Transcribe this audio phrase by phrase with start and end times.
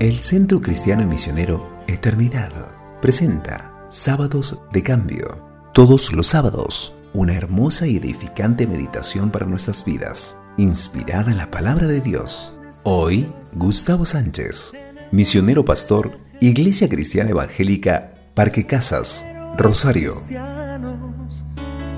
[0.00, 2.50] El Centro Cristiano y Misionero Eternidad
[3.02, 5.44] presenta Sábados de Cambio.
[5.74, 11.86] Todos los sábados, una hermosa y edificante meditación para nuestras vidas, inspirada en la palabra
[11.86, 12.56] de Dios.
[12.82, 14.72] Hoy, Gustavo Sánchez,
[15.10, 19.26] misionero pastor, Iglesia Cristiana Evangélica, Parque Casas,
[19.58, 20.22] Rosario.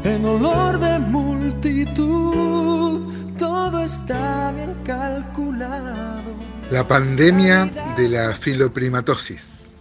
[0.03, 3.01] En olor de multitud,
[3.39, 6.52] todo está bien calculado.
[6.73, 7.67] La pandemia
[7.99, 9.77] de la filoprimatosis.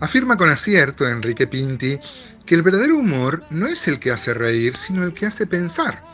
[0.00, 1.98] Afirma con acierto Enrique Pinti
[2.44, 6.04] que el verdadero humor no es el que hace reír, sino el que hace pensar.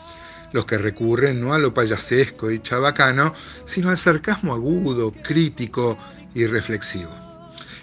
[0.53, 3.33] Los que recurren no a lo payasesco y chabacano,
[3.65, 5.97] sino al sarcasmo agudo, crítico
[6.33, 7.11] y reflexivo.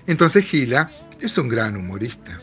[0.07, 2.41] Entonces Gila es un gran humorista.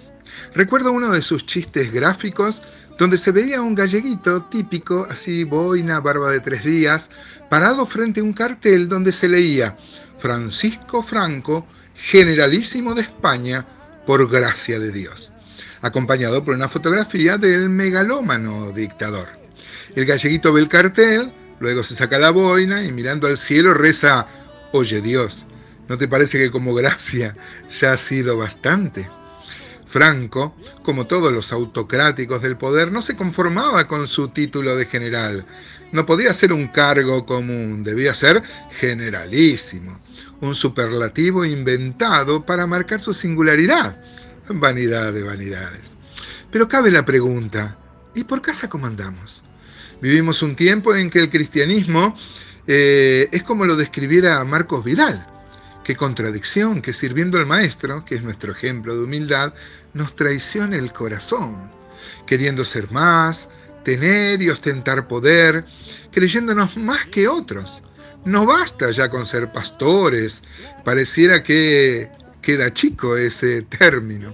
[0.54, 2.62] Recuerdo uno de sus chistes gráficos
[2.98, 7.10] donde se veía un galleguito típico, así boina, barba de tres días,
[7.50, 9.78] parado frente a un cartel donde se leía
[10.18, 13.66] Francisco Franco, generalísimo de España,
[14.06, 15.34] por gracia de Dios,
[15.82, 19.28] acompañado por una fotografía del megalómano dictador.
[19.96, 24.28] El galleguito ve el cartel, luego se saca la boina y mirando al cielo reza,
[24.72, 25.46] Oye Dios,
[25.88, 27.36] ¿no te parece que como gracia
[27.72, 29.08] ya ha sido bastante?
[29.94, 35.46] Franco, como todos los autocráticos del poder, no se conformaba con su título de general.
[35.92, 38.42] No podía ser un cargo común, debía ser
[38.80, 39.96] generalísimo,
[40.42, 44.02] un superlativo inventado para marcar su singularidad.
[44.50, 46.00] Vanidad de vanidades.
[46.50, 47.78] Pero cabe la pregunta,
[48.16, 49.44] ¿y por casa cómo andamos?
[50.02, 52.16] Vivimos un tiempo en que el cristianismo
[52.66, 55.33] eh, es como lo describiera Marcos Vidal
[55.84, 59.54] Qué contradicción que sirviendo al Maestro, que es nuestro ejemplo de humildad,
[59.94, 61.70] nos traicione el corazón,
[62.26, 63.50] queriendo ser más,
[63.84, 65.66] tener y ostentar poder,
[66.12, 67.84] creyéndonos más que otros.
[68.24, 70.44] No basta ya con ser pastores,
[70.86, 72.10] pareciera que
[72.42, 74.34] queda chico ese término.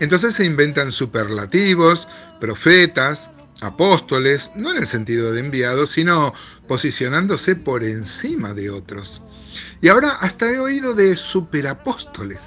[0.00, 2.08] Entonces se inventan superlativos,
[2.40, 3.30] profetas,
[3.62, 6.34] apóstoles, no en el sentido de enviados, sino
[6.68, 9.22] posicionándose por encima de otros.
[9.82, 12.38] Y ahora hasta he oído de superapóstoles.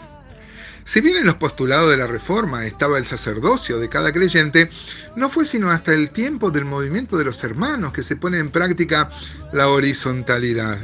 [0.86, 4.70] Si bien en los postulados de la Reforma estaba el sacerdocio de cada creyente,
[5.16, 8.50] no fue sino hasta el tiempo del movimiento de los hermanos que se pone en
[8.50, 9.10] práctica
[9.54, 10.78] la horizontalidad,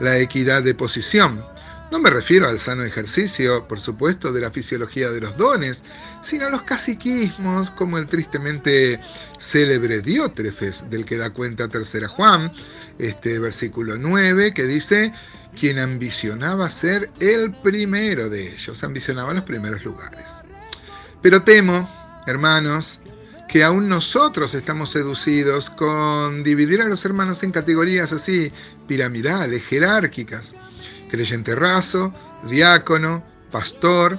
[0.00, 1.51] la equidad de posición.
[1.92, 5.84] No me refiero al sano ejercicio, por supuesto, de la fisiología de los dones,
[6.22, 8.98] sino a los caciquismos, como el tristemente
[9.38, 12.50] célebre Diótrefes, del que da cuenta Tercera Juan,
[12.98, 15.12] este versículo 9, que dice,
[15.54, 20.44] quien ambicionaba ser el primero de ellos, ambicionaba los primeros lugares.
[21.20, 21.90] Pero temo,
[22.26, 23.00] hermanos,
[23.50, 28.50] que aún nosotros estamos seducidos con dividir a los hermanos en categorías así,
[28.88, 30.54] piramidales, jerárquicas,
[31.12, 32.12] creyente raso,
[32.48, 34.18] diácono, pastor,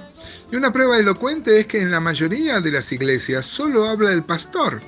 [0.52, 4.22] y una prueba elocuente es que en la mayoría de las iglesias solo habla el
[4.22, 4.80] pastor,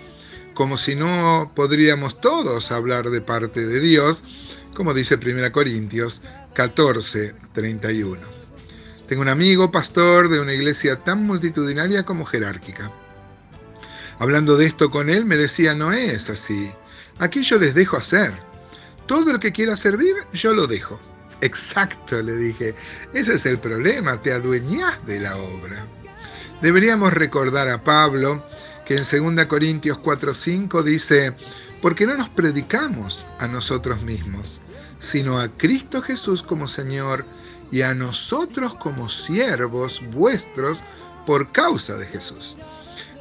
[0.55, 4.23] como si no podríamos todos hablar de parte de Dios,
[4.73, 6.23] como dice 1 Corintios
[6.55, 8.21] 14, 31.
[9.09, 12.93] Tengo un amigo pastor de una iglesia tan multitudinaria como jerárquica.
[14.21, 16.71] Hablando de esto con él, me decía, no es así.
[17.19, 18.33] Aquí yo les dejo hacer.
[19.07, 21.01] Todo el que quiera servir, yo lo dejo.
[21.41, 22.75] Exacto, le dije.
[23.13, 25.87] Ese es el problema, te adueñas de la obra.
[26.63, 28.43] Deberíamos recordar a Pablo
[28.87, 31.35] que en 2 Corintios 4:5 dice,
[31.83, 34.61] porque no nos predicamos a nosotros mismos,
[34.99, 37.27] sino a Cristo Jesús como Señor
[37.71, 40.83] y a nosotros como siervos vuestros
[41.27, 42.57] por causa de Jesús.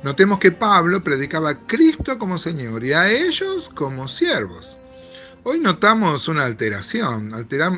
[0.03, 4.77] Notemos que Pablo predicaba a Cristo como Señor y a ellos como siervos.
[5.47, 7.31] Hoy notamos una alteración,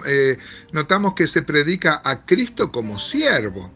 [0.05, 0.37] eh,
[0.71, 3.73] notamos que se predica a Cristo como siervo,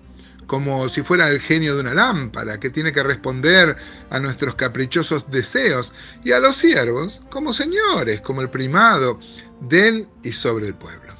[0.47, 3.75] como si fuera el genio de una lámpara que tiene que responder
[4.09, 5.94] a nuestros caprichosos deseos,
[6.24, 9.19] y a los siervos como señores, como el primado,
[9.60, 11.13] del y sobre el pueblo.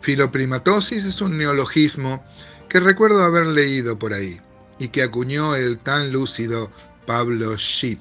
[0.00, 2.24] Filoprimatosis es un neologismo
[2.68, 4.40] que recuerdo haber leído por ahí
[4.80, 6.72] y que acuñó el tan lúcido
[7.06, 8.00] Pablo Schiff.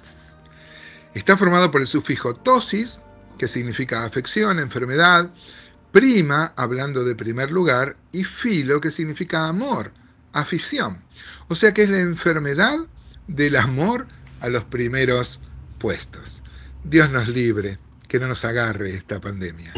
[1.14, 3.00] Está formado por el sufijo tosis,
[3.38, 5.30] que significa afección, enfermedad,
[5.92, 9.92] prima, hablando de primer lugar, y filo, que significa amor,
[10.34, 11.04] afición.
[11.48, 12.80] O sea que es la enfermedad
[13.28, 14.08] del amor
[14.42, 15.40] a los primeros
[15.78, 16.44] puestos.
[16.84, 17.78] Dios nos libre
[18.08, 19.74] que no nos agarre esta pandemia.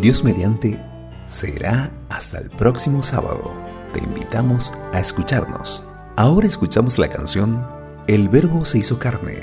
[0.00, 0.78] Dios mediante
[1.26, 3.50] será hasta el próximo sábado.
[3.92, 5.84] Te invitamos a escucharnos.
[6.16, 7.73] Ahora escuchamos la canción
[8.06, 9.40] El Verbo se hizo carne.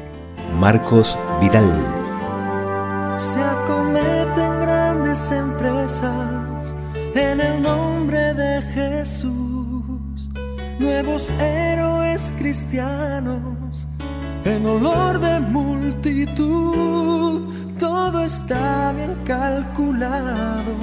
[0.60, 1.70] Marcos Vidal.
[3.18, 4.12] Se acomete
[7.16, 10.30] en el nombre de Jesús.
[10.80, 13.88] Nuevos héroes cristianos
[14.46, 17.42] en olor de multitud.
[17.78, 20.76] Todo está bien calculado,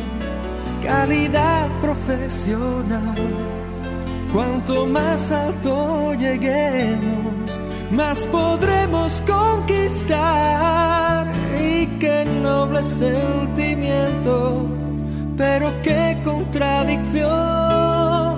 [0.82, 3.14] calidad profesional.
[4.32, 7.47] Cuanto más alto lleguemos,
[7.90, 11.26] más podremos conquistar.
[11.60, 14.66] Y qué noble sentimiento,
[15.36, 18.36] pero qué contradicción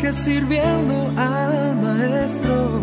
[0.00, 2.80] que sirviendo al Maestro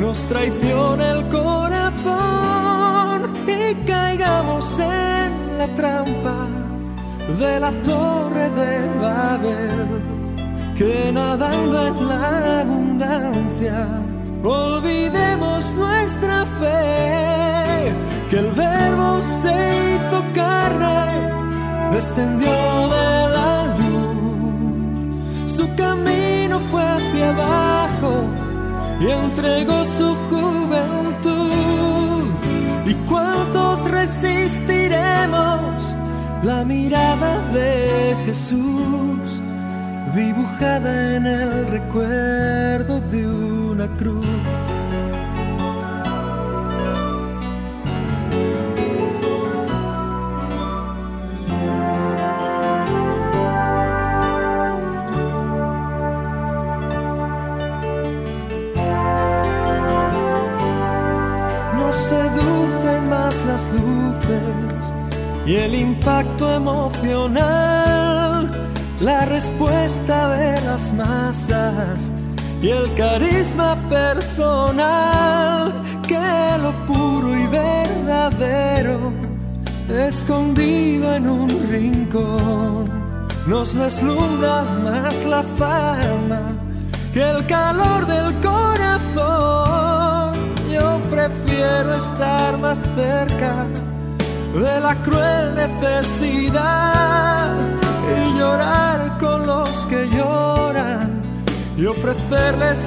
[0.00, 6.48] nos traiciona el corazón y caigamos en la trampa
[7.38, 10.02] de la torre de Babel,
[10.76, 13.86] que nadando en la abundancia
[14.44, 17.92] olvidemos nuestra fe,
[18.30, 19.54] que el verbo se
[19.94, 21.30] hizo carne,
[21.92, 24.98] descendió de la luz,
[25.56, 28.12] su camino fue hacia abajo
[29.00, 32.30] y entregó su juventud.
[32.86, 35.96] ¿Y cuántos resistiremos
[36.42, 39.40] la mirada de Jesús
[40.14, 43.26] dibujada en el recuerdo de
[43.84, 44.26] una cruz?
[61.76, 64.94] Nos seducen más las luces
[65.46, 68.50] y el impacto emocional,
[69.00, 72.14] la respuesta de las masas
[72.64, 75.70] y el carisma personal,
[76.08, 76.18] que
[76.62, 79.12] lo puro y verdadero,
[79.90, 82.90] escondido en un rincón,
[83.46, 86.40] nos deslumbra más la fama
[87.12, 90.32] que el calor del corazón.
[90.72, 93.66] Yo prefiero estar más cerca
[94.54, 97.52] de la cruel necesidad
[98.16, 101.24] y llorar con los que lloran
[101.76, 101.86] y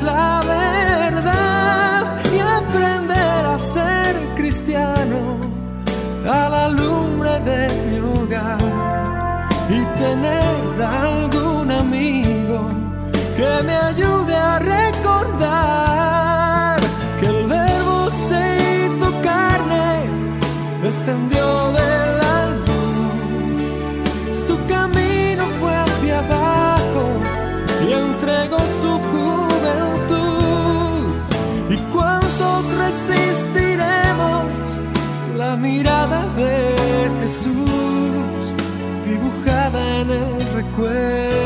[0.04, 5.40] la verdad y aprender a ser cristiano
[6.30, 8.60] a la lumbre de mi hogar
[9.70, 12.70] y tener algún amigo
[13.38, 15.98] que me ayude a recordar
[17.20, 19.88] que el verbo se hizo carne,
[20.84, 21.37] descendió
[32.88, 34.46] resistiremos.
[35.38, 36.76] La mirada de
[37.22, 38.44] Jesús
[39.06, 41.37] dibujada en el recuerdo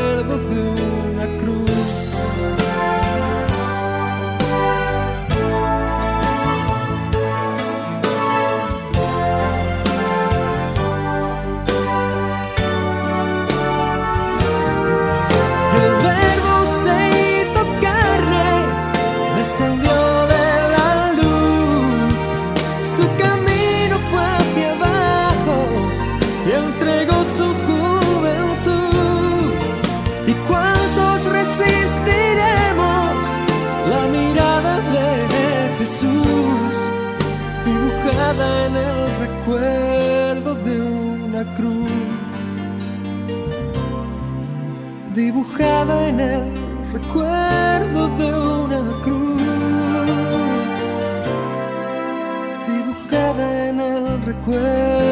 [23.02, 25.56] su camino fue hacia abajo
[26.46, 29.52] y entregó su juventud.
[30.26, 33.12] ¿Y cuántos resistiremos
[33.92, 35.08] la mirada de
[35.78, 36.72] Jesús
[37.66, 41.90] dibujada en el recuerdo de una cruz?
[45.14, 46.44] dibujada en el
[46.94, 48.51] recuerdo de una
[54.44, 55.11] 归。